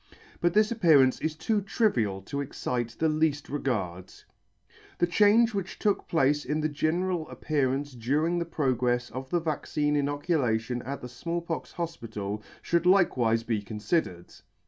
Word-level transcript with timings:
But 0.39 0.55
this 0.55 0.71
appearance 0.71 1.21
is 1.21 1.35
too 1.35 1.61
trivial 1.61 2.23
to 2.23 2.41
excite 2.41 2.95
the 2.97 3.05
leafl: 3.07 3.49
regard. 3.51 4.11
The 4.97 5.05
change 5.05 5.53
which 5.53 5.77
took 5.77 6.07
place 6.07 6.43
in 6.43 6.59
the 6.61 6.69
general 6.69 7.29
appearance 7.29 7.91
du 7.91 8.21
ring 8.21 8.39
the 8.39 8.45
progrefs 8.45 9.11
of 9.11 9.29
the 9.29 9.39
vaccine 9.39 9.95
inoculation 9.95 10.81
at 10.81 11.01
the 11.03 11.07
Small 11.07 11.39
pox 11.43 11.73
Hofpital 11.73 12.41
fhould 12.63 12.85
likewife 12.85 13.45
be 13.45 13.61
confldered. 13.61 14.41